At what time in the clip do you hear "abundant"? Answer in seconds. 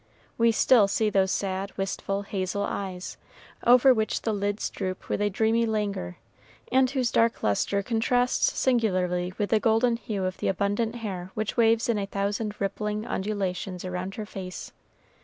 10.47-10.95